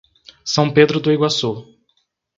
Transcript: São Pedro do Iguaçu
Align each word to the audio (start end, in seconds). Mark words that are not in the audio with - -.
São 0.43 0.73
Pedro 0.73 0.99
do 0.99 1.11
Iguaçu 1.11 1.77